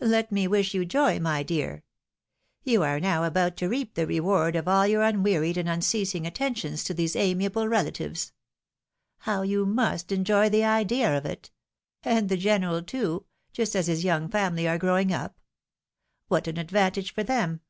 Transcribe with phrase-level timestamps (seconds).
[0.00, 1.84] Let me wish you joy, my dear.
[2.62, 6.84] You are now about to reap the reward of all your unwearied and imceasing attentions
[6.84, 8.32] to these amiable relatives!
[9.18, 11.50] How you must enjoy the idea of it!
[12.02, 15.38] And the general, too— just as Ms young family are growing up.
[16.28, 17.60] What an advantage for them.